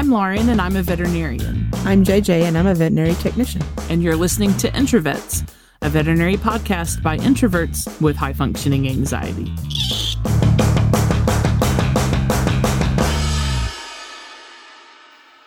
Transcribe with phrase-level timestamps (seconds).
[0.00, 1.68] I'm Lauren, and I'm a veterinarian.
[1.84, 3.60] I'm JJ, and I'm a veterinary technician.
[3.90, 5.46] And you're listening to Introvets,
[5.82, 9.52] a veterinary podcast by introverts with high functioning anxiety.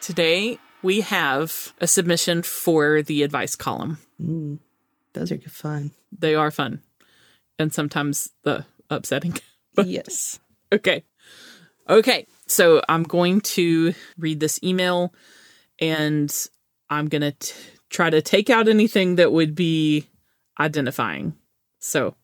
[0.02, 3.98] Today, we have a submission for the advice column.
[4.22, 4.60] Mm,
[5.14, 5.94] those are fun.
[6.16, 6.84] They are fun
[7.58, 9.36] and sometimes the upsetting.
[9.74, 10.40] but, yes.
[10.72, 11.04] Okay.
[11.90, 12.28] Okay.
[12.54, 15.12] So I'm going to read this email
[15.82, 16.32] and
[16.88, 17.54] I'm going to
[17.90, 20.06] try to take out anything that would be
[20.60, 21.34] identifying.
[21.80, 22.16] So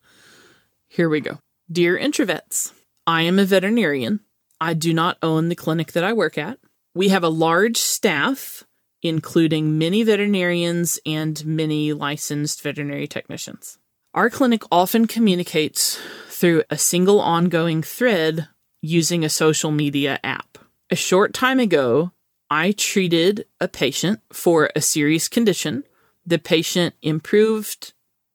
[0.88, 1.40] here we go.
[1.72, 2.72] Dear introvets,
[3.08, 4.20] I am a veterinarian.
[4.62, 6.60] I do not own the clinic that I work at.
[6.94, 8.64] We have a large staff,
[9.02, 13.80] including many veterinarians and many licensed veterinary technicians.
[14.14, 18.48] Our clinic often communicates through a single ongoing thread
[18.82, 20.58] using a social media app.
[20.90, 22.12] A short time ago,
[22.50, 25.84] I treated a patient for a serious condition.
[26.26, 27.94] The patient improved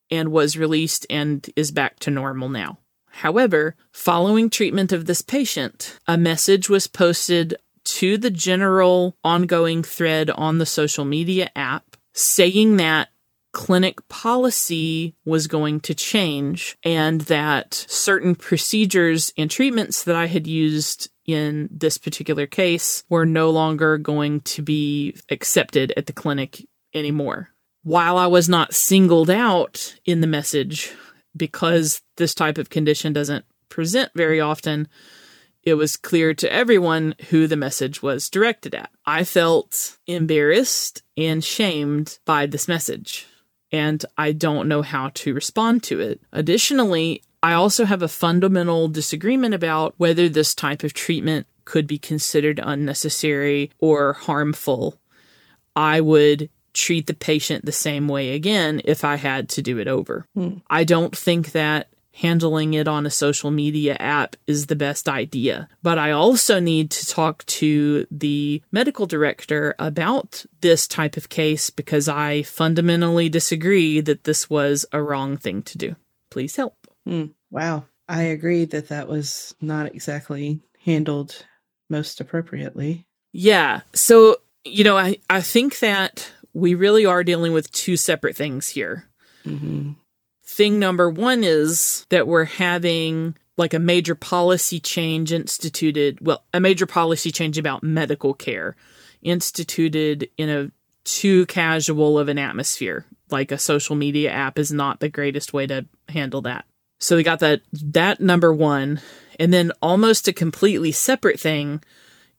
[0.09, 2.79] and was released and is back to normal now.
[3.07, 7.55] However, following treatment of this patient, a message was posted
[7.85, 13.09] to the general ongoing thread on the social media app saying that
[13.55, 20.45] clinic policy was going to change and that certain procedures and treatments that I had
[20.45, 26.67] used in this particular case were no longer going to be accepted at the clinic
[26.93, 27.47] anymore.
[27.81, 30.91] While I was not singled out in the message
[31.33, 34.89] because this type of condition doesn't present very often,
[35.63, 38.91] it was clear to everyone who the message was directed at.
[39.05, 43.27] I felt embarrassed and shamed by this message
[43.75, 46.21] and I don't know how to respond to it.
[46.31, 51.97] Additionally, I also have a fundamental disagreement about whether this type of treatment could be
[51.97, 54.97] considered unnecessary or harmful.
[55.75, 59.87] I would treat the patient the same way again if I had to do it
[59.87, 60.25] over.
[60.33, 60.57] Hmm.
[60.69, 65.67] I don't think that handling it on a social media app is the best idea.
[65.83, 71.69] But I also need to talk to the medical director about this type of case
[71.69, 75.95] because I fundamentally disagree that this was a wrong thing to do.
[76.31, 76.87] Please help.
[77.07, 77.83] Mm, wow.
[78.07, 81.45] I agree that that was not exactly handled
[81.89, 83.05] most appropriately.
[83.33, 83.81] Yeah.
[83.93, 88.69] So, you know, I, I think that we really are dealing with two separate things
[88.69, 89.09] here.
[89.45, 89.91] Mm-hmm
[90.55, 96.59] thing number one is that we're having like a major policy change instituted, well, a
[96.59, 98.75] major policy change about medical care
[99.21, 100.71] instituted in a
[101.03, 103.05] too casual of an atmosphere.
[103.29, 106.65] Like a social media app is not the greatest way to handle that.
[106.99, 109.01] So we got that that number 1
[109.39, 111.83] and then almost a completely separate thing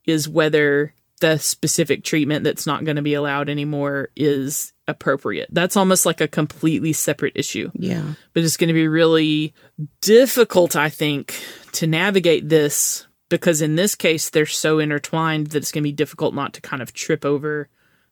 [0.06, 5.48] is whether the specific treatment that's not going to be allowed anymore is appropriate.
[5.50, 7.70] That's almost like a completely separate issue.
[7.74, 8.14] Yeah.
[8.32, 9.54] But it's going to be really
[10.00, 11.34] difficult, I think,
[11.72, 15.92] to navigate this because in this case, they're so intertwined that it's going to be
[15.92, 17.68] difficult not to kind of trip over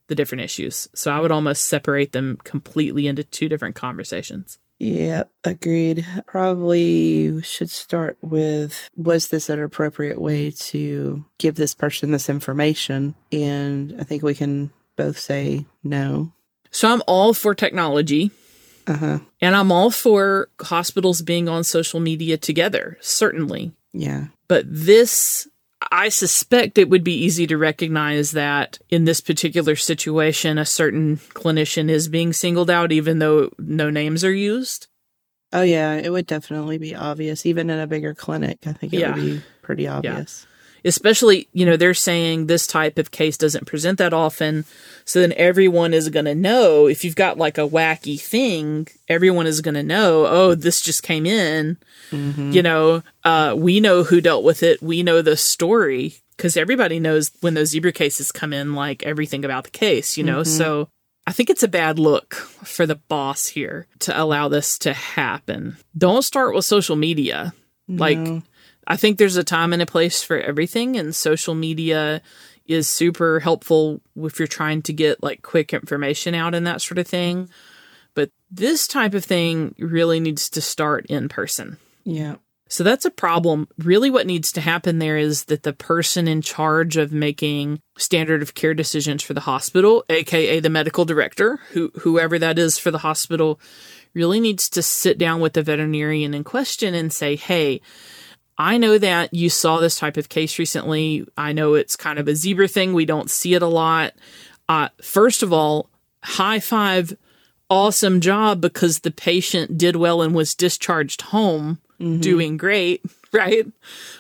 [0.09, 0.88] the different issues.
[0.94, 4.59] So I would almost separate them completely into two different conversations.
[4.78, 6.06] Yeah, agreed.
[6.26, 13.14] Probably should start with was this an appropriate way to give this person this information?
[13.30, 16.32] And I think we can both say no.
[16.70, 18.32] So I'm all for technology.
[18.86, 19.20] Uh-huh.
[19.40, 23.72] And I'm all for hospitals being on social media together, certainly.
[23.92, 24.26] Yeah.
[24.48, 25.48] But this,
[25.91, 31.17] I suspect it would be easy to recognize that in this particular situation, a certain
[31.17, 34.89] clinician is being singled out, even though no names are used.
[35.53, 35.95] Oh, yeah.
[35.95, 38.59] It would definitely be obvious, even in a bigger clinic.
[38.67, 39.15] I think it yeah.
[39.15, 40.47] would be pretty obvious.
[40.47, 40.50] Yeah
[40.84, 44.65] especially, you know, they're saying this type of case doesn't present that often.
[45.05, 49.47] So then everyone is going to know if you've got like a wacky thing, everyone
[49.47, 51.78] is going to know, oh, this just came in.
[52.11, 52.53] Mm-hmm.
[52.53, 54.83] You know, uh, we know who dealt with it.
[54.83, 59.45] We know the story because everybody knows when those zebra cases come in, like everything
[59.45, 60.41] about the case, you know?
[60.41, 60.59] Mm-hmm.
[60.59, 60.89] So
[61.27, 65.77] I think it's a bad look for the boss here to allow this to happen.
[65.97, 67.54] Don't start with social media.
[67.87, 68.01] No.
[68.01, 68.42] Like,
[68.86, 72.22] I think there's a time and a place for everything, and social media
[72.66, 76.98] is super helpful if you're trying to get like quick information out and that sort
[76.98, 77.48] of thing.
[78.15, 81.78] But this type of thing really needs to start in person.
[82.04, 82.36] Yeah.
[82.69, 83.69] So that's a problem.
[83.78, 88.42] Really, what needs to happen there is that the person in charge of making standard
[88.42, 92.91] of care decisions for the hospital, aka the medical director, who whoever that is for
[92.91, 93.60] the hospital,
[94.15, 97.80] really needs to sit down with the veterinarian in question and say, "Hey,
[98.56, 101.27] I know that you saw this type of case recently.
[101.36, 102.92] I know it's kind of a zebra thing.
[102.92, 104.15] We don't see it a lot.
[104.68, 105.91] Uh, first of all,
[106.22, 107.16] high five,
[107.68, 112.21] awesome job because the patient did well and was discharged home mm-hmm.
[112.21, 113.03] doing great,
[113.39, 113.66] right?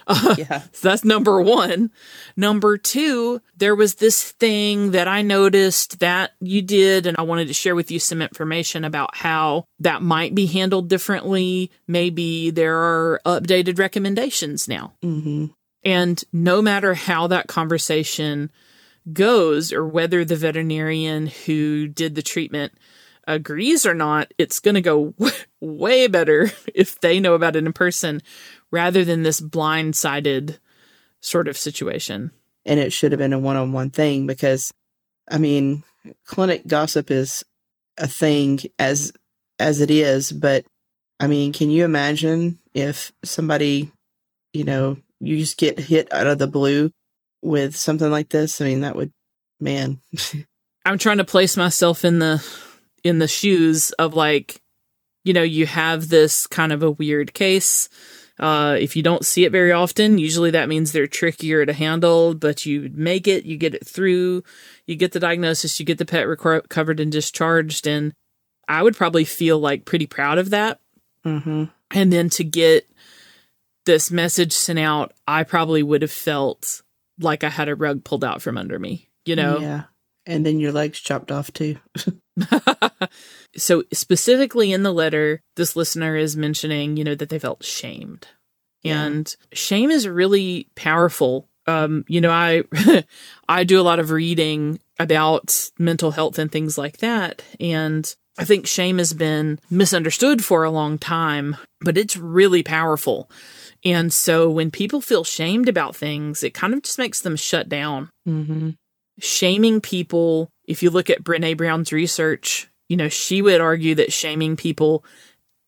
[0.06, 0.62] Uh, yeah.
[0.72, 1.90] So that's number one.
[2.36, 7.46] Number two, there was this thing that I noticed that you did, and I wanted
[7.48, 11.70] to share with you some information about how that might be handled differently.
[11.86, 14.92] Maybe there are updated recommendations now.
[15.02, 15.46] Mm-hmm.
[15.84, 18.50] And no matter how that conversation
[19.12, 22.72] goes or whether the veterinarian who did the treatment
[23.26, 25.14] agrees or not, it's going to go
[25.64, 28.22] way better if they know about it in person
[28.70, 30.58] rather than this blindsided
[31.20, 32.30] sort of situation.
[32.66, 34.72] And it should have been a one on one thing because,
[35.30, 35.84] I mean,
[36.26, 37.44] clinic gossip is
[37.98, 39.12] a thing as
[39.58, 40.64] as it is, but
[41.20, 43.92] I mean, can you imagine if somebody,
[44.52, 46.90] you know, you just get hit out of the blue
[47.42, 48.60] with something like this?
[48.60, 49.12] I mean, that would,
[49.60, 50.00] man.
[50.84, 52.44] I'm trying to place myself in the
[53.02, 54.60] in the shoes of like,
[55.24, 57.88] you know, you have this kind of a weird case.
[58.38, 62.34] Uh, if you don't see it very often, usually that means they're trickier to handle,
[62.34, 64.42] but you make it, you get it through,
[64.86, 67.86] you get the diagnosis, you get the pet recovered and discharged.
[67.86, 68.12] And
[68.68, 70.80] I would probably feel like pretty proud of that.
[71.24, 71.64] Mm-hmm.
[71.92, 72.88] And then to get
[73.86, 76.82] this message sent out, I probably would have felt
[77.20, 79.58] like I had a rug pulled out from under me, you know?
[79.60, 79.82] Yeah.
[80.26, 81.76] And then your legs chopped off too.
[83.56, 88.26] so specifically in the letter, this listener is mentioning, you know, that they felt shamed.
[88.82, 89.04] Yeah.
[89.04, 91.48] And shame is really powerful.
[91.66, 92.64] Um, you know, I
[93.48, 97.42] I do a lot of reading about mental health and things like that.
[97.58, 103.30] And I think shame has been misunderstood for a long time, but it's really powerful.
[103.84, 107.68] And so when people feel shamed about things, it kind of just makes them shut
[107.68, 108.10] down.
[108.28, 108.70] Mm-hmm.
[109.20, 114.12] Shaming people if you look at Brene Brown's research, you know, she would argue that
[114.12, 115.04] shaming people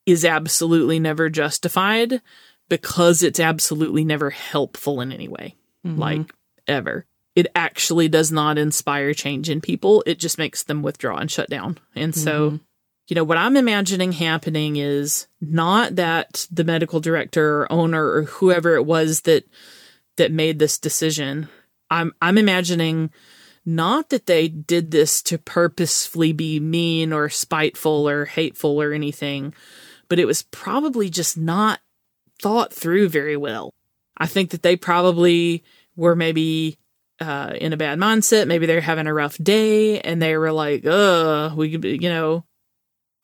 [0.04, 2.20] is absolutely never justified
[2.68, 5.54] because it's absolutely never helpful in any way,
[5.86, 5.98] mm-hmm.
[5.98, 6.32] like
[6.66, 7.04] ever.
[7.34, 10.02] It actually does not inspire change in people.
[10.06, 11.78] It just makes them withdraw and shut down.
[11.94, 12.56] And so, mm-hmm.
[13.08, 18.22] you know, what I'm imagining happening is not that the medical director or owner or
[18.22, 19.44] whoever it was that
[20.16, 21.48] that made this decision.
[21.90, 23.10] I'm I'm imagining
[23.66, 29.52] not that they did this to purposefully be mean or spiteful or hateful or anything,
[30.08, 31.80] but it was probably just not
[32.40, 33.74] thought through very well.
[34.16, 35.64] I think that they probably
[35.96, 36.78] were maybe
[37.20, 38.46] uh, in a bad mindset.
[38.46, 42.08] Maybe they're having a rough day and they were like, ugh, we, could be, you
[42.08, 42.44] know,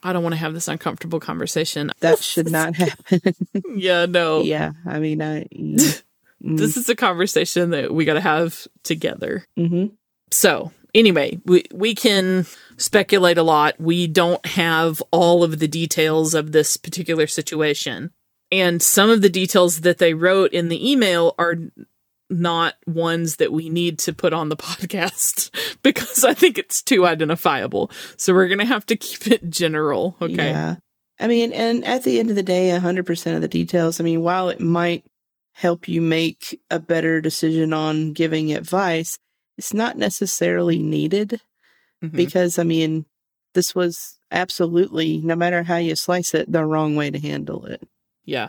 [0.03, 1.93] I don't want to have this uncomfortable conversation.
[2.01, 3.35] That should not happen.
[3.77, 4.43] yeah, no.
[4.43, 4.73] Yeah.
[4.85, 5.47] I mean, I.
[6.41, 9.47] this is a conversation that we got to have together.
[9.57, 9.95] Mm-hmm.
[10.33, 12.47] So, anyway, we, we can
[12.77, 13.81] speculate a lot.
[13.81, 18.11] We don't have all of the details of this particular situation.
[18.51, 21.57] And some of the details that they wrote in the email are
[22.29, 25.51] not ones that we need to put on the podcast
[25.83, 27.91] because I think it's too identifiable.
[28.17, 30.17] So we're going to have to keep it general.
[30.21, 30.51] Okay.
[30.51, 30.77] Yeah.
[31.21, 34.23] I mean, and at the end of the day, 100% of the details, I mean,
[34.23, 35.05] while it might
[35.53, 39.19] help you make a better decision on giving advice,
[39.59, 41.41] it's not necessarily needed
[42.03, 42.17] mm-hmm.
[42.17, 43.07] because, I mean,
[43.55, 47.87] this was absolutely, no matter how you slice it, the wrong way to handle it.
[48.25, 48.49] Yeah.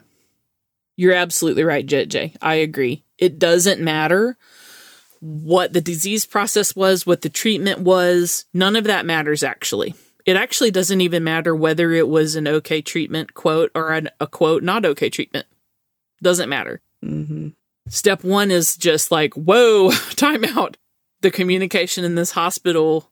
[0.96, 2.38] You're absolutely right, JJ.
[2.42, 3.04] I agree.
[3.18, 4.38] It doesn't matter
[5.20, 8.46] what the disease process was, what the treatment was.
[8.54, 9.96] None of that matters, actually.
[10.26, 14.28] It actually doesn't even matter whether it was an okay treatment quote or an, a
[14.28, 15.48] quote not okay treatment.
[16.22, 16.82] Doesn't matter.
[17.04, 17.50] Mm-hmm.
[17.90, 20.76] Step one is just like, whoa, timeout
[21.24, 23.10] the communication in this hospital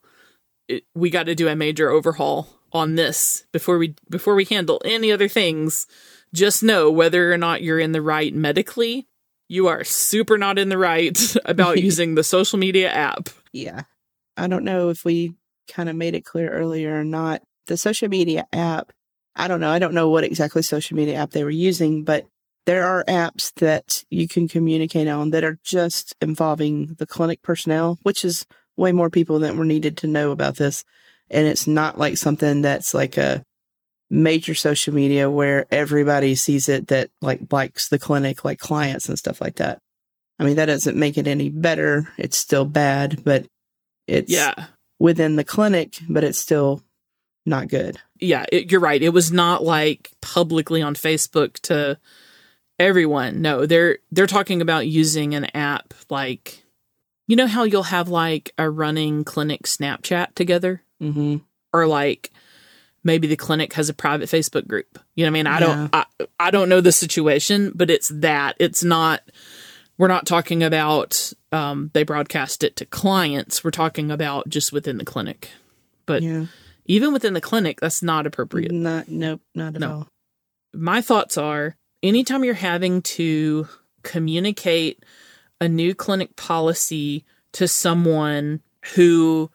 [0.68, 4.82] it, we got to do a major overhaul on this before we before we handle
[4.86, 5.88] any other things.
[6.34, 9.08] Just know whether or not you're in the right medically
[9.52, 13.28] you are super not in the right about using the social media app.
[13.52, 13.82] Yeah.
[14.38, 15.36] I don't know if we
[15.70, 17.42] kind of made it clear earlier or not.
[17.68, 18.94] The social media app
[19.36, 19.70] i don't know.
[19.70, 22.26] I don't know what exactly social media app they were using but
[22.66, 27.98] there are apps that you can communicate on that are just involving the clinic personnel,
[28.04, 28.46] which is
[28.78, 30.84] way more people than were needed to know about this.
[31.30, 33.44] And it's not like something that's like a
[34.10, 39.18] major social media where everybody sees it that like likes the clinic, like clients and
[39.18, 39.80] stuff like that.
[40.38, 42.12] I mean, that doesn't make it any better.
[42.18, 43.46] It's still bad, but
[44.08, 44.66] it's yeah.
[45.00, 46.84] within the clinic, but it's still
[47.46, 47.98] not good.
[48.20, 49.02] Yeah, it, you're right.
[49.02, 51.98] It was not like publicly on Facebook to
[52.82, 53.42] everyone.
[53.42, 56.64] No, they're they're talking about using an app like
[57.28, 61.38] you know how you'll have like a running clinic Snapchat together Mm-hmm.
[61.74, 62.30] or like
[63.04, 65.00] maybe the clinic has a private Facebook group.
[65.16, 65.48] You know what I mean?
[65.48, 65.60] I Yeah.
[65.60, 66.06] don't I,
[66.40, 68.56] I don't know the situation, but it's that.
[68.60, 69.22] It's not
[69.98, 73.64] we're not talking about um they broadcast it to clients.
[73.64, 75.50] We're talking about just within the clinic.
[76.06, 76.46] But Yeah.
[76.86, 78.72] even within the clinic, that's not appropriate.
[78.72, 79.92] Not nope, not at No.
[79.92, 80.08] all.
[80.74, 83.68] my thoughts are anytime you're having to
[84.04, 85.04] communicate
[85.60, 88.62] a new clinic policy to someone
[88.96, 89.52] who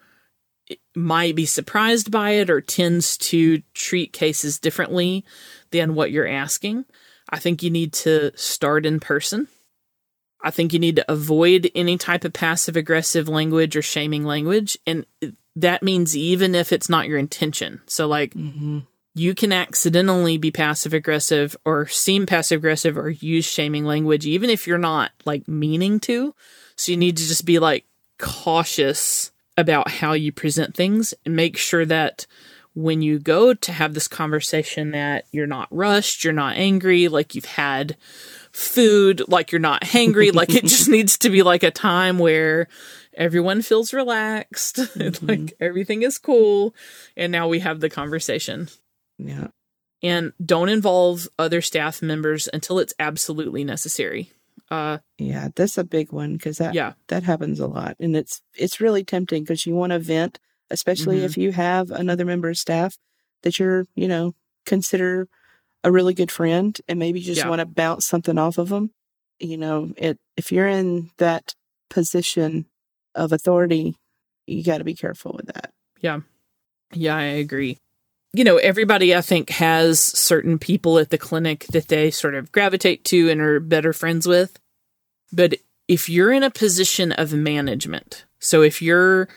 [0.95, 5.25] might be surprised by it or tends to treat cases differently
[5.71, 6.85] than what you're asking,
[7.29, 9.49] I think you need to start in person.
[10.43, 14.79] I think you need to avoid any type of passive aggressive language or shaming language.
[14.87, 15.07] And
[15.57, 17.81] that means even if it's not your intention.
[17.87, 18.81] So, like, Mm-hmm.
[19.17, 24.51] You can accidentally be passive aggressive or seem passive aggressive or use shaming language even
[24.51, 26.35] if you're not like meaning to.
[26.77, 27.87] So you need to just be like
[28.19, 32.27] cautious about how you present things and make sure that
[32.75, 37.35] when you go to have this conversation that you're not rushed you're not angry like
[37.35, 37.97] you've had
[38.53, 40.31] food like you're not hangry.
[40.35, 42.69] Like it just needs to be like a time where
[43.15, 45.27] everyone feels relaxed mm-hmm.
[45.27, 46.75] like everything is cool
[47.17, 48.69] and now we have the conversation
[49.19, 49.49] Yeah.
[50.03, 54.31] and don't involve other staff members until it's absolutely necessary.
[54.71, 58.43] Uh, Yeah, that's a big one because that yeah, that happens a lot, and it's
[58.55, 60.39] it's really tempting because you want to vent,
[60.71, 61.25] especially Mhm.
[61.25, 62.97] if you have another member of staff
[63.43, 65.29] that you're you know consider
[65.85, 67.49] a really good friend, and maybe you just Yeah.
[67.49, 68.91] want to bounce something off of them.
[69.39, 71.55] You know, it if you're in that
[71.91, 72.67] position
[73.15, 73.95] of authority,
[74.47, 75.73] you got to be careful with that.
[76.01, 76.21] Yeah,
[76.93, 77.79] yeah, I agree.
[78.37, 82.53] You know, everybody I think has certain people at the clinic that they sort of
[82.53, 84.61] gravitate to and are better friends with.
[85.33, 85.55] But
[85.89, 89.29] if you're in a position of management, so if you're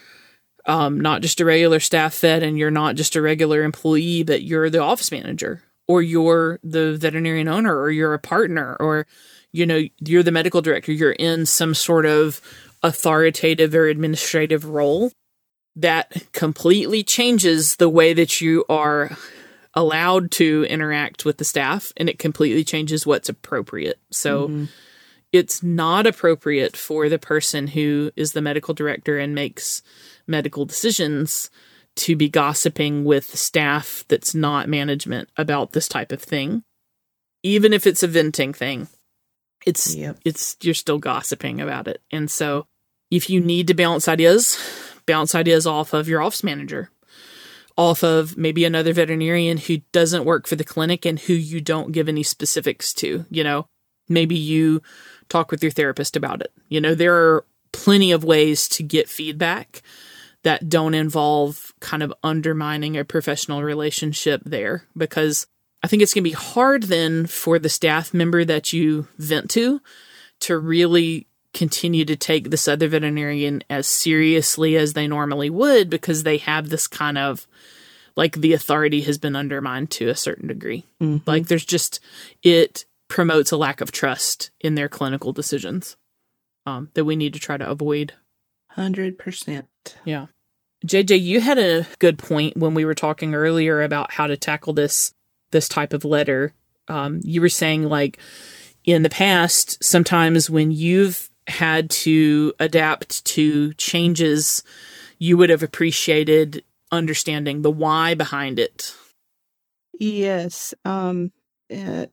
[0.66, 4.44] um, not just a regular staff vet and you're not just a regular employee, but
[4.44, 9.08] you're the office manager or you're the veterinarian owner or you're a partner or,
[9.54, 12.42] you know, you're the medical director, you're in some sort of
[12.84, 15.14] authoritative or administrative role,
[15.82, 19.18] that completely changes the way that you are
[19.74, 24.00] allowed to interact with the staff and it completely changes what's appropriate.
[24.12, 24.68] So, Mhm.
[25.32, 29.82] it's not appropriate for the person who is the medical director and makes
[30.28, 31.50] medical decisions
[31.98, 36.64] to be gossiping with staff that's not management about this type of thing
[37.44, 38.88] even if it's a venting thing
[39.66, 40.18] it's Yep.
[40.26, 42.66] it's you're still gossiping about it and so
[43.12, 44.58] if you need to balance ideas
[45.10, 46.92] bounce ideas off of your office manager
[47.76, 51.92] off of maybe another veterinarian who doesn't work for the clinic and who you don't
[51.92, 53.66] give any specifics to you know?
[54.08, 54.82] Maybe you
[55.30, 56.52] talk with your therapist about it.
[56.68, 59.82] You know there are plenty of ways to get feedback
[60.44, 65.48] that don't involve kind of undermining a professional relationship there because
[65.84, 69.50] I think it's going to be hard then for the staff member that you vent
[69.52, 69.82] to
[70.42, 76.24] to really continue to take this other veterinarian as seriously as they normally would because
[76.24, 77.48] they have this kind of
[78.16, 80.86] like the authority has been undermined to a certain degree.
[81.02, 81.22] Mhm.
[81.26, 82.00] Like there's just
[82.44, 85.98] it promotes a lack of trust in their clinical decisions
[86.66, 88.14] um, that we need to try to avoid.
[88.70, 89.68] Hundred percent.
[90.06, 90.28] Yeah.
[90.86, 94.74] JJ, you had a good point when we were talking earlier about how to tackle
[94.74, 95.14] this
[95.52, 96.54] this type of letter.
[96.88, 98.20] Um, you were saying like
[98.86, 104.64] in the past, sometimes when you've had to adapt to changes,
[105.18, 108.96] you would have appreciated understanding the why behind it.
[110.00, 110.74] Yes.
[110.86, 111.32] Um
[111.72, 112.08] uh,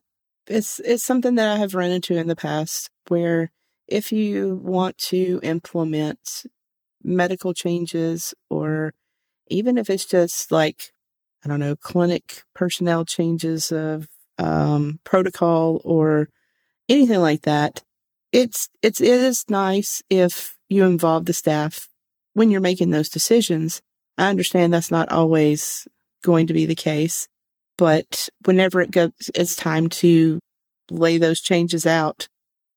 [0.47, 3.51] it's it's something that I have run into in the past where
[3.89, 6.45] if you want to implement
[7.03, 8.93] medical changes or
[9.49, 10.93] even if it's just like
[11.45, 16.29] I don't know, clinic personnel changes of um protocol or
[16.89, 17.83] anything like that,
[18.33, 21.89] it's it's it is nice if you involve the staff
[22.35, 23.81] when you're making those decisions.
[24.19, 25.87] I understand that's not always
[26.23, 27.29] going to be the case
[27.79, 30.41] but whenever it goes it's time to
[30.91, 32.29] lay those changes out.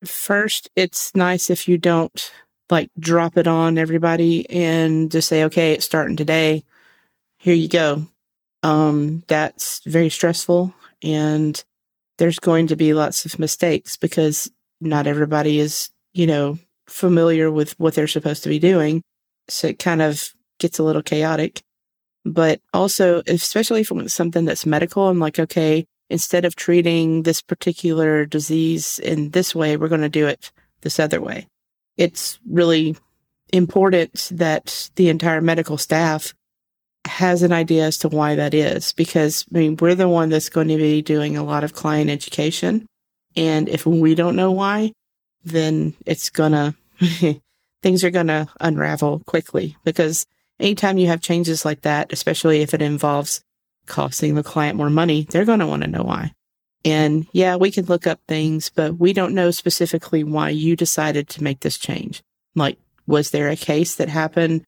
[0.05, 2.31] First it's nice if you don't
[2.69, 6.63] like drop it on everybody and just say okay it's starting today.
[7.37, 8.07] Here you go.
[8.63, 11.63] Um that's very stressful and
[12.17, 16.57] there's going to be lots of mistakes because not everybody is you know
[16.87, 19.01] familiar with what they're supposed to be doing.
[19.47, 21.61] So it kind of gets a little chaotic.
[22.25, 27.41] But also especially if it's something that's medical i'm like okay instead of treating this
[27.41, 31.47] particular disease in this way, we're going to do it this other way.
[31.97, 32.97] It's really
[33.53, 36.33] important that the entire medical staff
[37.05, 40.49] has an idea as to why that is because I mean we're the one that's
[40.49, 42.85] going to be doing a lot of client education
[43.35, 44.91] and if we don't know why
[45.43, 46.75] then it's gonna
[47.81, 50.25] things are gonna unravel quickly because
[50.59, 53.41] anytime you have changes like that especially if it involves
[53.85, 56.31] costing the client more money they're want to know why
[56.85, 61.27] and yeah we can look up things but we don't know specifically why you decided
[61.27, 62.21] to make this change
[62.55, 64.63] like was there a case that happened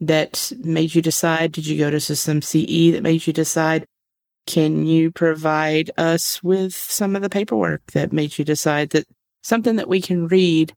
[0.00, 1.52] that made you decide?
[1.52, 3.86] Did you go to System CE that made you decide?
[4.46, 9.06] Can you provide us with some of the paperwork that made you decide that
[9.42, 10.72] something that we can read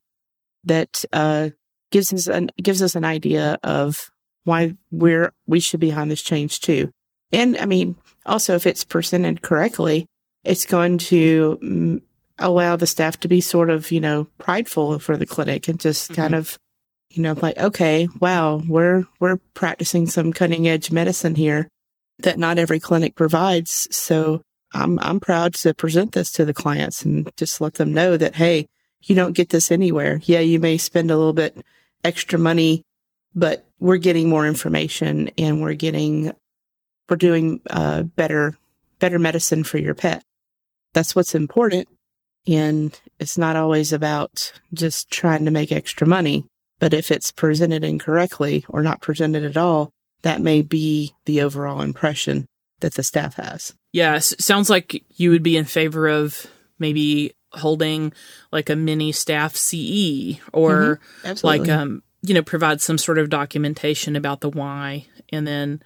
[0.64, 1.50] that uh,
[1.90, 4.10] gives us an gives us an idea of
[4.44, 6.90] why we're we should be on this change too?
[7.32, 7.96] And I mean,
[8.26, 10.06] also if it's presented correctly,
[10.44, 12.02] it's going to mm,
[12.38, 16.10] allow the staff to be sort of you know prideful for the clinic and just
[16.10, 16.22] mm-hmm.
[16.22, 16.58] kind of
[17.10, 21.68] you know, like, okay, wow, we're, we're practicing some cutting edge medicine here
[22.22, 23.88] that not every clinic provides.
[23.90, 28.16] So I'm, I'm proud to present this to the clients and just let them know
[28.16, 28.68] that, Hey,
[29.02, 30.20] you don't get this anywhere.
[30.24, 31.56] Yeah, you may spend a little bit
[32.04, 32.82] extra money,
[33.34, 36.32] but we're getting more information and we're getting,
[37.08, 38.56] we're doing, uh, better,
[38.98, 40.22] better medicine for your pet.
[40.92, 41.88] That's what's important.
[42.46, 46.46] And it's not always about just trying to make extra money.
[46.78, 51.80] But if it's presented incorrectly or not presented at all, that may be the overall
[51.80, 52.46] impression
[52.80, 53.74] that the staff has.
[53.92, 56.46] Yeah, sounds like you would be in favor of
[56.78, 58.12] maybe holding
[58.52, 61.44] like a mini staff CE or mm-hmm.
[61.44, 65.82] like um you know provide some sort of documentation about the why and then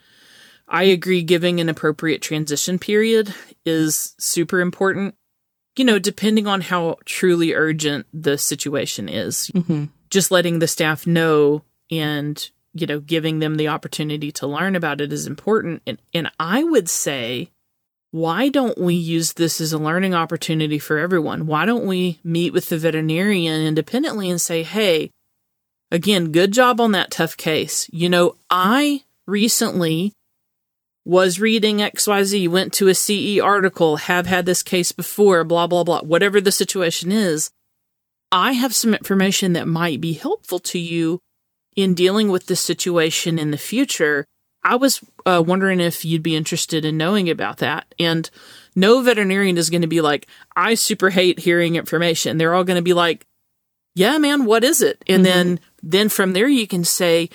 [0.69, 5.14] I agree giving an appropriate transition period is super important.
[5.76, 9.50] You know, depending on how truly urgent the situation is.
[9.55, 14.76] Mm-hmm just letting the staff know and you know giving them the opportunity to learn
[14.76, 17.50] about it is important and and I would say
[18.10, 22.52] why don't we use this as a learning opportunity for everyone why don't we meet
[22.52, 25.10] with the veterinarian independently and say hey
[25.91, 30.13] again good job on that tough case you know I recently
[31.04, 35.84] was reading XYZ, went to a CE article, have had this case before, blah, blah,
[35.84, 37.50] blah, whatever the situation is.
[38.32, 41.21] I have some information that might be helpful to you
[41.76, 44.25] in dealing with this situation in the future.
[44.63, 47.95] I was uh, wondering if you'd be interested in knowing about that.
[47.99, 48.30] And
[48.75, 52.39] no veterinarian is going to be like, I super hate hearing information.
[52.39, 53.26] They're all going to be like,
[53.95, 55.02] yeah, man, what is it?
[55.06, 55.32] And mm-hmm.
[55.32, 57.28] then, then from there you can say,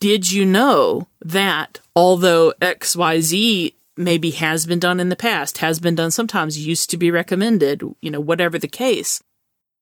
[0.00, 5.94] did you know that although XYZ maybe has been done in the past, has been
[5.94, 9.22] done sometimes, used to be recommended, you know, whatever the case,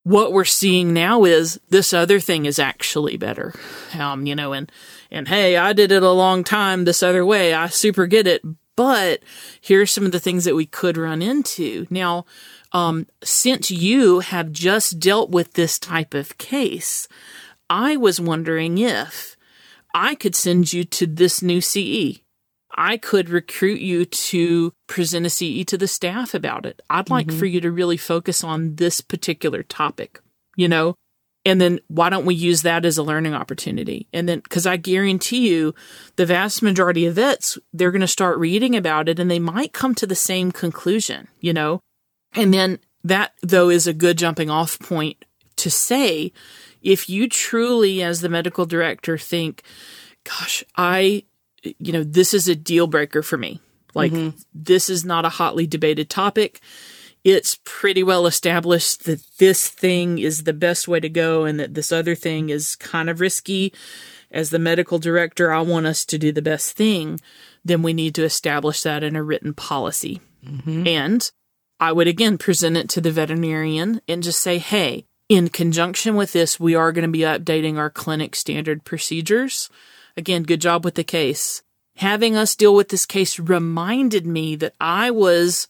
[0.04, 3.54] what we're seeing now is this other thing is actually better.
[3.98, 4.70] Um, you know, and,
[5.10, 7.54] and hey, I did it a long time this other way.
[7.54, 8.42] I super get it.
[8.76, 9.22] But
[9.60, 11.86] here's some of the things that we could run into.
[11.90, 12.26] Now,
[12.72, 17.08] um, since you have just dealt with this type of case,
[17.70, 19.36] I was wondering if
[19.94, 22.23] I could send you to this new CE
[22.76, 26.82] I could recruit you to present a CE to the staff about it.
[26.90, 27.38] I'd like mm-hmm.
[27.38, 30.20] for you to really focus on this particular topic,
[30.56, 30.94] you know?
[31.46, 34.08] And then why don't we use that as a learning opportunity?
[34.12, 35.74] And then, cause I guarantee you
[36.16, 39.72] the vast majority of vets, they're going to start reading about it and they might
[39.72, 41.80] come to the same conclusion, you know?
[42.32, 45.24] And then that though is a good jumping off point
[45.56, 46.32] to say,
[46.82, 49.62] if you truly, as the medical director, think,
[50.24, 51.24] gosh, I
[51.79, 53.61] you know, this is a deal breaker for me.
[53.94, 54.37] Like, mm-hmm.
[54.53, 56.61] this is not a hotly debated topic.
[57.22, 61.74] It's pretty well established that this thing is the best way to go and that
[61.74, 63.72] this other thing is kind of risky.
[64.31, 67.20] As the medical director, I want us to do the best thing.
[67.64, 70.20] Then we need to establish that in a written policy.
[70.44, 70.87] Mm-hmm.
[70.87, 71.31] And
[71.81, 76.33] I would again present it to the veterinarian and just say, hey, in conjunction with
[76.33, 79.70] this, we are going to be updating our clinic standard procedures
[80.16, 81.62] Again, good job with the case.
[81.96, 85.68] Having us deal with this case reminded me that I was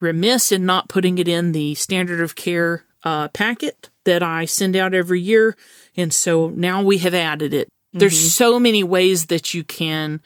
[0.00, 4.76] remiss in not putting it in the standard of care uh, packet that I send
[4.76, 5.56] out every year.
[5.96, 7.68] And so now we have added it.
[7.68, 7.98] Mm-hmm.
[7.98, 10.20] There's so many ways that you can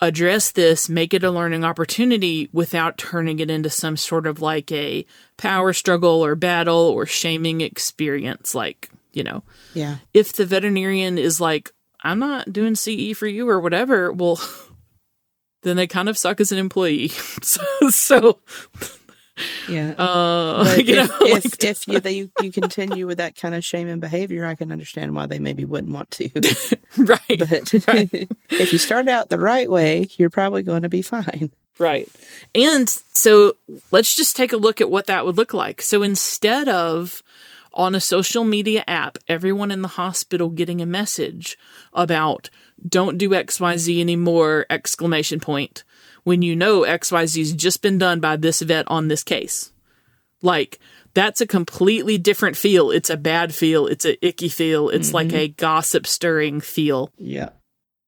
[0.00, 4.70] address this, make it a learning opportunity without turning it into some sort of like
[4.70, 5.04] a
[5.36, 8.54] power struggle or battle or shaming experience.
[8.54, 9.42] Like, you know,
[9.74, 9.96] yeah.
[10.14, 14.40] If the veterinarian is like, I'm not doing CE for you or whatever, well,
[15.62, 17.08] then they kind of suck as an employee.
[17.42, 18.38] so, so
[19.68, 19.90] Yeah.
[19.98, 23.54] Uh, But you know, if, if, like- if you, they, you continue with that kind
[23.54, 26.28] of shaming behavior, I can understand why they maybe wouldn't want to.
[26.96, 28.28] right, But Right.
[28.50, 31.50] if you start out the right way, you're probably going to be fine.
[31.78, 32.08] right.
[32.54, 33.56] And so
[33.90, 35.82] let's just take a look at what that would look like.
[35.82, 37.22] So instead of
[37.78, 41.56] on a social media app, everyone in the hospital getting a message
[41.92, 42.50] about
[42.86, 45.84] don't do XYZ anymore, exclamation point,
[46.24, 49.72] when you know XYZ's just been done by this vet on this case.
[50.42, 50.80] Like,
[51.14, 52.90] that's a completely different feel.
[52.90, 53.86] It's a bad feel.
[53.86, 54.88] It's a icky feel.
[54.88, 55.14] It's mm-hmm.
[55.14, 57.12] like a gossip stirring feel.
[57.16, 57.50] Yeah.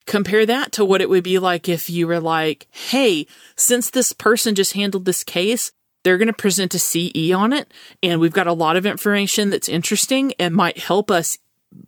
[0.06, 4.12] Compare that to what it would be like if you were like, hey, since this
[4.12, 7.72] person just handled this case, they're going to present a CE on it.
[8.02, 11.38] And we've got a lot of information that's interesting and might help us.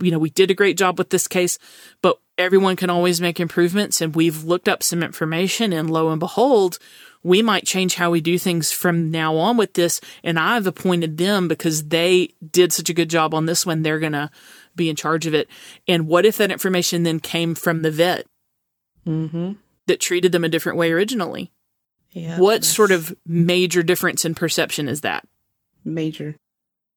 [0.01, 1.59] You know, we did a great job with this case,
[2.03, 4.01] but everyone can always make improvements.
[4.01, 6.79] And we've looked up some information, and lo and behold,
[7.25, 10.01] we might change how we do things from now on with this.
[10.23, 13.83] And I've appointed them because they did such a good job on this one.
[13.83, 14.31] They're going to
[14.77, 15.49] be in charge of it.
[15.89, 18.27] And what if that information then came from the vet
[19.05, 19.53] Mm-hmm.
[19.89, 21.51] that treated them a different way originally?
[22.13, 22.39] Yeah.
[22.39, 25.27] what sort of major difference in perception is that?
[25.85, 26.37] major?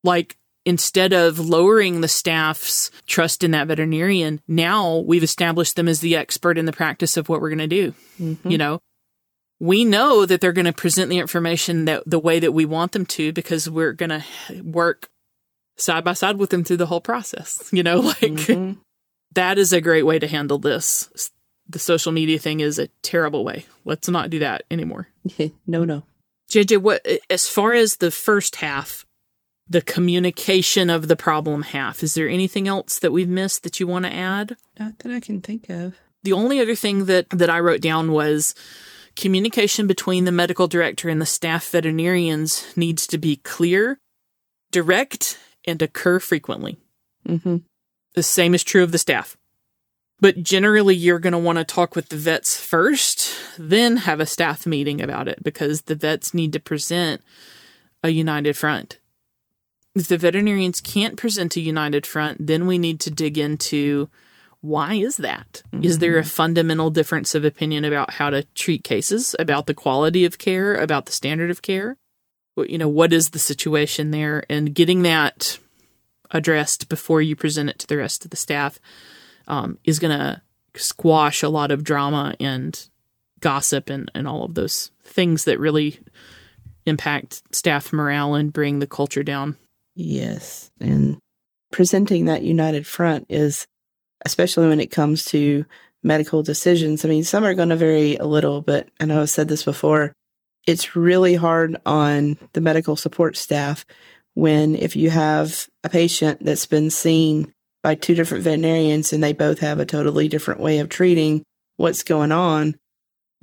[0.03, 6.01] Like, instead of lowering the staff's trust in that veterinarian, now we've established them as
[6.01, 7.93] the expert in the practice of what we're going to do.
[8.19, 8.51] Mhm.
[8.51, 8.79] You know,
[9.59, 12.91] we know that they're going to present the information that the way that we want
[12.91, 14.23] them to because we're going to
[14.61, 15.09] work
[15.77, 17.67] side by side with them through the whole process.
[17.71, 18.77] You know, like Mhm.
[19.33, 21.09] that is a great way to handle this.
[21.67, 23.65] The social media thing is a terrible way.
[23.85, 25.07] Let's not do that anymore.
[25.67, 26.03] no, no.
[26.49, 29.05] JJ, what as far as the first half,
[29.67, 33.87] the communication of the problem half, is there anything else that we've missed that you
[33.87, 34.57] want to add?
[34.79, 35.95] Not that I can think of.
[36.23, 38.53] The only other thing that that I wrote down was
[39.15, 43.99] communication between the medical director and the staff veterinarians needs to be clear,
[44.71, 46.77] direct, and occur frequently.
[47.27, 47.57] Mm-hmm.
[48.13, 49.37] The same is true of the staff.
[50.19, 54.25] But generally, you're going to want to talk with the vets first, then have a
[54.25, 57.21] staff meeting about it because the vets need to present
[58.03, 58.99] a united front.
[59.93, 64.09] If the veterinarians can't present a united front, then we need to dig into
[64.61, 65.61] why is that?
[65.73, 66.01] Is mm-hmm.
[66.01, 70.39] there a fundamental difference of opinion about how to treat cases, about the quality of
[70.39, 71.97] care, about the standard of care?
[72.57, 74.43] You know, what is the situation there?
[74.49, 75.59] And getting that
[76.31, 78.79] addressed before you present it to the rest of the staff
[79.47, 80.41] um, is going to
[80.75, 82.89] squash a lot of drama and
[83.39, 85.99] gossip and, and all of those things that really
[86.85, 89.57] impact staff morale and bring the culture down.
[89.95, 90.71] Yes.
[90.79, 91.17] And
[91.71, 93.65] presenting that united front is,
[94.25, 95.65] especially when it comes to
[96.03, 99.29] medical decisions, I mean, some are going to vary a little, but I know I've
[99.29, 100.13] said this before.
[100.67, 103.85] It's really hard on the medical support staff
[104.33, 107.53] when if you have a patient that's been seen
[107.85, 111.43] by two different veterinarians and they both have a totally different way of treating
[111.77, 112.75] what's going on,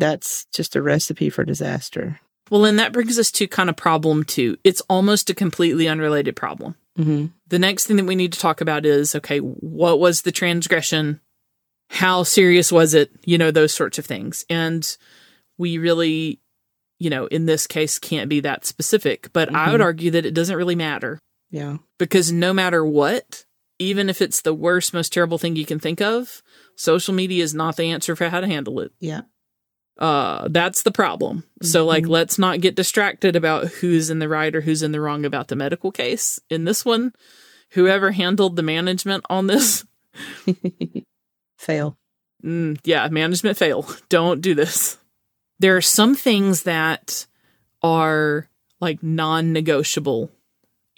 [0.00, 2.18] that's just a recipe for disaster.
[2.50, 4.56] Well, and that brings us to kind of problem two.
[4.64, 6.74] It's almost a completely unrelated problem.
[6.98, 7.26] Mm-hmm.
[7.46, 11.20] The next thing that we need to talk about is okay, what was the transgression?
[11.90, 13.12] How serious was it?
[13.24, 14.44] You know, those sorts of things.
[14.50, 14.84] And
[15.56, 16.40] we really,
[16.98, 19.84] you know, in this case can't be that specific, but I would Mhm.
[19.84, 21.20] argue that it doesn't really matter
[21.52, 21.76] Yeah.
[22.00, 23.44] because no matter what,
[23.82, 26.42] even if it's the worst, most terrible thing you can think of,
[26.76, 28.92] social media is not the answer for how to handle it.
[29.00, 29.22] Yeah.
[29.98, 31.44] Uh, that's the problem.
[31.62, 35.00] So, like, let's not get distracted about who's in the right or who's in the
[35.00, 36.40] wrong about the medical case.
[36.48, 37.12] In this one,
[37.70, 39.84] whoever handled the management on this,
[41.58, 41.96] Fail.
[42.44, 43.86] mm, yeah, management fail.
[44.08, 44.98] Don't do this.
[45.58, 47.26] There are some things that
[47.82, 48.48] are
[48.80, 50.30] like non negotiable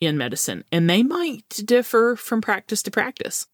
[0.04, 3.46] in medicine, and they might differ from practice to practice.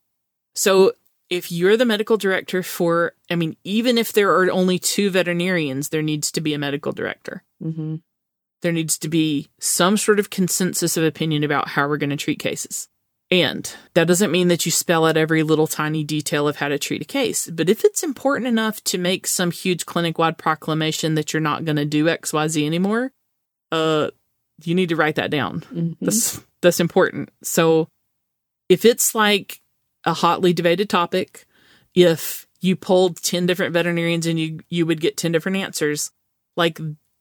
[0.54, 0.92] So,
[1.28, 5.88] if you're the medical director for, I mean, even if there are only two veterinarians,
[5.88, 7.44] there needs to be a medical director.
[7.62, 7.96] Mm-hmm.
[8.62, 12.16] There needs to be some sort of consensus of opinion about how we're going to
[12.16, 12.88] treat cases.
[13.30, 16.78] And that doesn't mean that you spell out every little tiny detail of how to
[16.78, 17.48] treat a case.
[17.48, 21.64] But if it's important enough to make some huge clinic wide proclamation that you're not
[21.64, 23.12] going to do XYZ anymore,
[23.70, 24.10] uh,
[24.64, 25.60] you need to write that down.
[25.60, 26.04] Mm-hmm.
[26.04, 27.30] That's that's important.
[27.42, 27.88] So
[28.68, 29.60] if it's like
[30.04, 31.46] a hotly debated topic,
[31.94, 36.10] if you polled 10 different veterinarians and you you would get 10 different answers,
[36.56, 36.78] like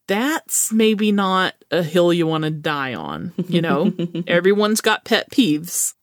[0.07, 3.93] that's maybe not a hill you want to die on, you know?
[4.27, 5.93] Everyone's got pet peeves.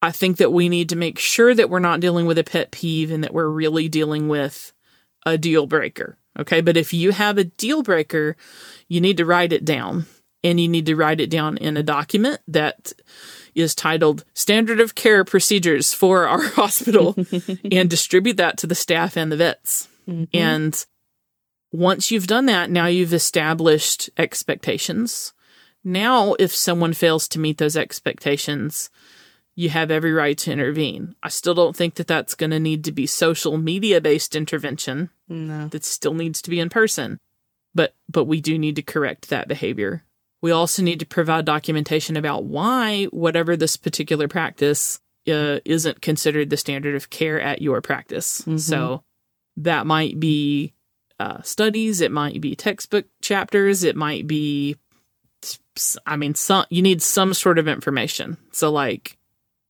[0.00, 2.70] I think that we need to make sure that we're not dealing with a pet
[2.70, 4.72] peeve and that we're really dealing with
[5.26, 6.18] a deal breaker.
[6.38, 6.60] Okay.
[6.60, 8.36] But if you have a deal breaker,
[8.88, 10.06] you need to write it down
[10.44, 12.92] and you need to write it down in a document that
[13.54, 17.14] is titled Standard of Care Procedures for our hospital
[17.70, 19.88] and distribute that to the staff and the vets.
[20.08, 20.28] Mhm.
[20.32, 20.86] And
[21.70, 25.32] once you've done that, now you've established expectations.
[25.84, 28.90] Now, if someone fails to meet those expectations,
[29.54, 31.14] you have every right to intervene.
[31.22, 35.10] I still don't think that that's going to need to be social media based intervention.
[35.28, 35.68] no.
[35.68, 37.18] That still needs to be in person.
[37.74, 40.04] But but we do need to correct that behavior.
[40.42, 46.50] We also need to provide documentation about why whatever this particular practice uh, isn't considered
[46.50, 48.42] the standard of care at your practice.
[48.42, 48.58] Mhm.
[48.58, 49.04] So
[49.56, 50.74] that might be
[51.20, 54.76] uh, studies, it might be textbook chapters, it might be,
[56.04, 58.36] I mean, some you need some sort of information.
[58.50, 59.16] So like,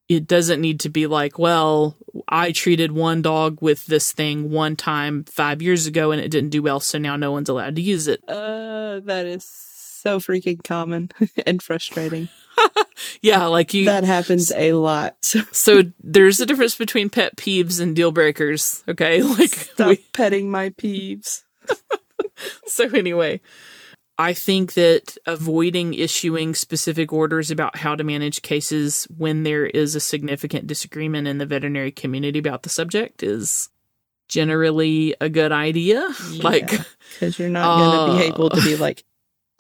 [0.08, 1.96] it doesn't need to be like, well,
[2.28, 6.50] I treated one dog with this thing one time five years ago and it didn't
[6.50, 8.22] do well, so now no one's allowed to use it.
[8.26, 9.71] Uh, that is
[10.03, 11.11] so freaking common
[11.47, 12.29] and frustrating.
[13.23, 13.87] Yeah, like you.
[13.87, 15.17] that happens a lot.
[15.53, 18.85] So there's a difference between pet peeves and deal breakers.
[18.88, 21.43] Okay, like stop we, petting my peeves.
[22.67, 23.41] so anyway,
[24.19, 29.95] I think that avoiding issuing specific orders about how to manage cases when there is
[29.95, 33.71] a significant disagreement in the veterinary community about the subject is
[34.29, 36.09] generally a good idea.
[36.43, 36.71] Like,
[37.15, 38.35] because you're not going to be Uh.
[38.35, 39.05] able to be like,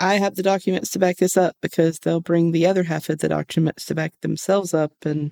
[0.02, 3.18] I have the documents to back this up because they'll bring the other half of
[3.20, 4.92] the documents to back themselves up.
[5.04, 5.30] And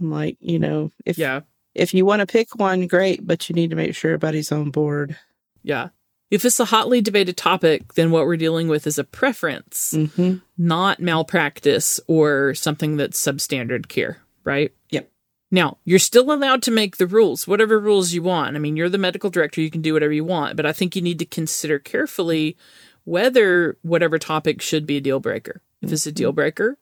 [0.00, 1.40] I'm like, you know, if yeah,
[1.74, 4.70] if you want to pick one, great, but you need to make sure everybody's on
[4.70, 5.16] board.
[5.62, 5.88] yeah.
[6.30, 10.36] If it's a hotly debated topic, then what we're dealing with is a preference, Mm-hmm.
[10.58, 14.72] not malpractice or something that's substandard care, right?
[14.90, 15.10] Yep.
[15.52, 18.56] Now, you're still allowed to make the rules, whatever rules you want.
[18.56, 20.96] I mean, you're the medical director, you can do whatever you want, but I think
[20.96, 22.56] you need to consider carefully
[23.04, 25.62] whether whatever topic should be a deal breaker.
[25.82, 26.36] If it's a deal mm-hmm.
[26.36, 26.78] breaker,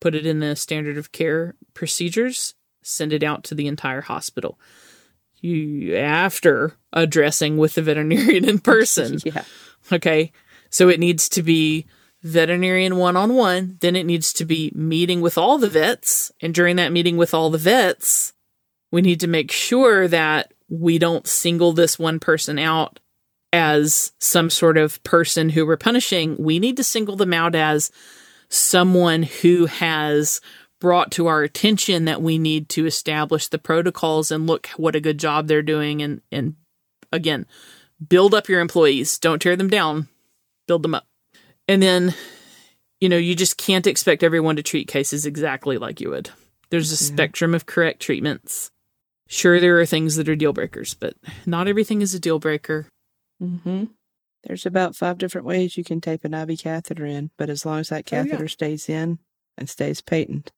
[0.00, 4.58] put it in the standard of care procedures, send it out to the entire hospital.
[5.40, 9.18] You after addressing with the veterinarian in person.
[9.24, 9.44] Yeah.
[9.90, 10.30] Okay.
[10.70, 11.86] So it needs to be
[12.22, 13.78] veterinarian one on one.
[13.80, 16.30] Then it needs to be meeting with all the vets.
[16.40, 18.32] And during that meeting with all the vets,
[18.92, 23.00] we need to make sure that we don't single this one person out
[23.52, 26.36] as some sort of person who we're punishing.
[26.38, 27.90] We need to single them out as
[28.48, 30.40] someone who has
[30.80, 35.00] brought to our attention that we need to establish the protocols and look what a
[35.00, 36.56] good job they're doing and and
[37.12, 37.46] again
[38.08, 39.16] build up your employees.
[39.18, 40.08] Don't tear them down.
[40.66, 41.06] Build them up.
[41.68, 42.14] And then
[43.00, 46.30] you know you just can't expect everyone to treat cases exactly like you would.
[46.70, 47.12] There's a Yeah.
[47.12, 48.70] spectrum of correct treatments.
[49.28, 51.14] Sure there are things that are deal breakers but
[51.46, 52.86] not everything is a deal breaker
[53.42, 53.84] Mm-hmm.
[54.44, 57.80] There's about five different ways you can tape an IV catheter in, but as long
[57.80, 58.22] as that Oh, yeah.
[58.24, 59.18] catheter stays in
[59.56, 60.50] and stays patent,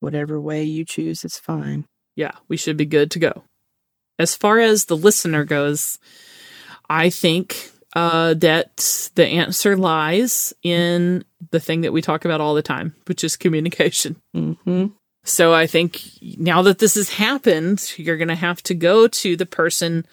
[0.00, 1.86] whatever way you choose is fine.
[2.14, 3.42] yeah, we should be good to go.
[4.18, 5.98] As far as the listener goes,
[6.88, 12.54] I think uh, that the answer lies in the thing that we talk about all
[12.54, 14.16] the time, which is communication.
[14.36, 14.86] Mm-hmm.
[15.24, 16.02] So I think
[16.38, 20.04] now that this has happened, you're going to have to go to the person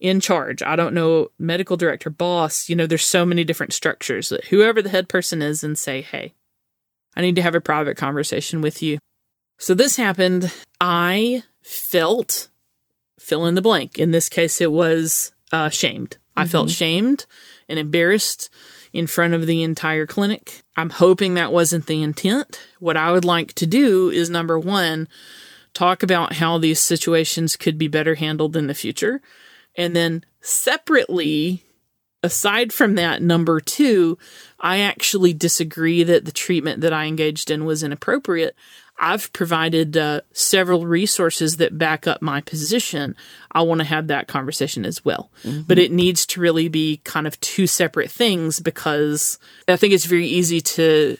[0.00, 0.62] in charge.
[0.62, 4.80] I don't know, medical director, boss, you know, there's so many different structures that whoever
[4.80, 6.32] the head person is and say, hey,
[7.14, 8.98] I need to have a private conversation with you.
[9.58, 10.52] So this happened.
[10.80, 12.48] I felt
[13.18, 13.98] fill in the blank.
[13.98, 16.16] In this case, it was uh, shamed.
[16.36, 17.26] I felt shamed
[17.68, 18.48] and embarrassed
[18.94, 20.62] in front of the entire clinic.
[20.76, 22.58] I'm hoping that wasn't the intent.
[22.78, 25.06] What I would like to do is number one,
[25.74, 29.20] talk about how these situations could be better handled in the future.
[29.76, 31.64] And then separately,
[32.22, 34.18] aside from that, number two,
[34.58, 38.54] I actually disagree that the treatment that I engaged in was inappropriate.
[39.02, 43.16] I've provided uh, several resources that back up my position.
[43.50, 45.30] I want to have that conversation as well.
[45.66, 50.04] But it needs to really be kind of two separate things because I think it's
[50.04, 51.16] very easy to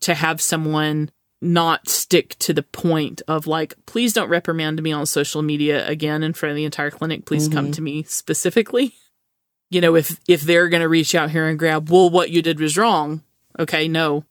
[0.00, 1.10] to have someone
[1.42, 6.22] not stick to the point of like, please don't reprimand me on social media again
[6.22, 7.26] in front of the entire clinic.
[7.26, 7.74] Please come Mhm.
[7.74, 8.94] to me specifically.
[9.70, 12.40] You know, if if they're going to reach out here and grab, well, what you
[12.42, 13.22] did was wrong.
[13.58, 14.24] Okay, no.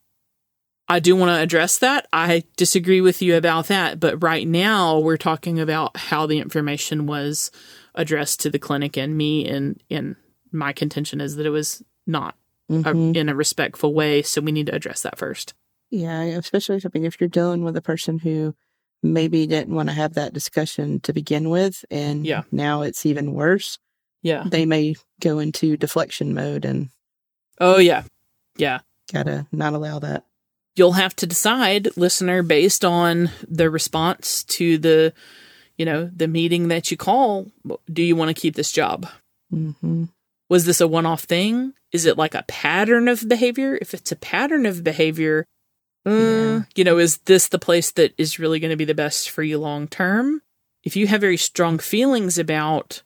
[0.88, 2.08] I do want to address that.
[2.14, 7.08] I disagree with you about that, but right now we're talking about how the information
[7.08, 7.50] was
[7.96, 10.16] addressed to the clinic and me and and
[10.52, 12.36] my contention is that it was not
[12.70, 13.16] a, Mhm.
[13.16, 15.54] in a respectful way, so we need to address that first.
[15.92, 18.56] Yeah, especially I mean, if you're dealing with a person who
[19.04, 22.44] maybe didn't want to have that discussion to begin with, and Yeah.
[22.52, 23.78] now it's even worse,
[24.24, 24.44] Yeah.
[24.50, 26.90] they may go into deflection mode and
[27.60, 28.04] Oh yeah.
[28.58, 28.80] Yeah.
[29.14, 30.26] Gotta not allow that.
[30.76, 35.14] You'll have to decide, listener, based on the response to the,
[35.78, 37.48] you know, the meeting that you call.
[37.90, 39.08] Do you want to keep this job?
[39.50, 40.06] hmm
[40.50, 41.74] Was this a one off thing?
[41.94, 43.78] Is it like a pattern of behavior?
[43.80, 45.46] If it's a pattern of behavior,
[46.06, 46.62] uh, Yeah.
[46.76, 49.44] you know, is this the place that is really going to be the best for
[49.44, 50.42] you long term?
[50.84, 53.02] If you have very strong feelings about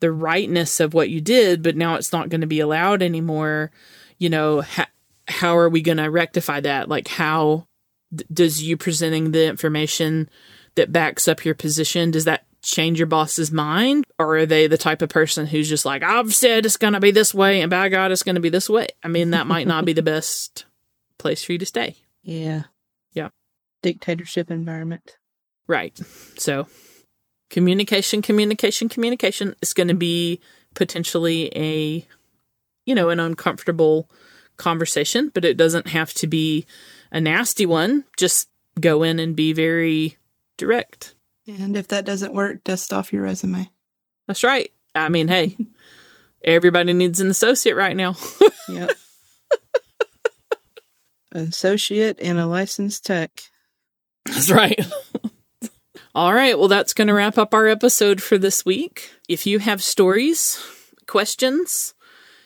[0.00, 3.70] the rightness of what you did, but now it's not going to be allowed anymore,
[4.18, 4.88] you know, ha-
[5.26, 6.88] how are we going to rectify that?
[6.88, 7.66] Like, how
[8.14, 10.28] d- does you presenting the information
[10.76, 14.04] that backs up your position, does that change your boss's mind?
[14.18, 17.00] Or are they the type of person who's just like, I've said it's going to
[17.00, 18.88] be this way, and by God, it's going to be this way?
[19.02, 20.66] I mean, that might not be the best
[21.18, 21.96] place for you to stay.
[22.26, 22.64] Yeah.
[23.12, 23.28] Yeah.
[23.82, 25.16] Dictatorship environment.
[25.68, 25.98] Right.
[26.36, 26.66] So,
[27.50, 30.40] communication, communication, communication is going to be
[30.74, 32.06] potentially a,
[32.84, 34.10] you know, an uncomfortable
[34.56, 36.66] conversation, but it doesn't have to be
[37.12, 38.04] a nasty one.
[38.16, 38.48] Just
[38.80, 40.16] go in and be very
[40.58, 41.14] direct.
[41.46, 43.70] And if that doesn't work, dust off your resume.
[44.26, 44.72] That's right.
[44.96, 45.56] I mean, hey,
[46.42, 48.16] everybody needs an associate right now.
[48.68, 48.90] Yep.
[51.36, 53.42] Associate and a licensed tech.
[54.24, 54.80] That's right.
[56.14, 56.58] All right.
[56.58, 59.10] Well, that's going to wrap up our episode for this week.
[59.28, 60.58] If you have stories,
[61.06, 61.94] questions,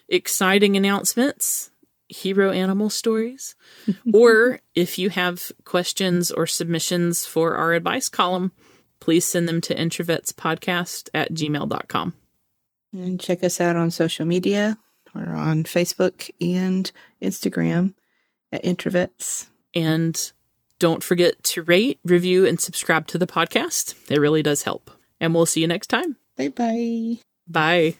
[0.08, 1.70] exciting announcements,
[2.08, 3.54] hero animal stories,
[4.12, 8.50] or if you have questions or submissions for our advice column,
[8.98, 12.14] please send them to introvetspodcast at gmail.com.
[12.92, 14.78] And check us out on social media.
[15.14, 16.90] We're on Facebook and
[17.22, 17.94] Instagram
[18.52, 19.48] Uh, at Introvets.
[19.74, 20.32] And
[20.78, 23.94] don't forget to rate, review, and subscribe to the podcast.
[24.10, 24.90] It really does help.
[25.20, 26.16] And we'll see you next time.
[26.36, 27.18] Bye bye.
[27.46, 27.96] Bye.